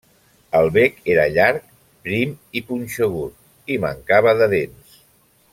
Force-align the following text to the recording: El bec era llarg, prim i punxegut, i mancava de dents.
El 0.59 0.69
bec 0.77 0.95
era 1.15 1.25
llarg, 1.35 1.67
prim 2.07 2.33
i 2.61 2.65
punxegut, 2.71 3.39
i 3.77 3.81
mancava 3.87 4.35
de 4.41 4.53
dents. 4.59 5.01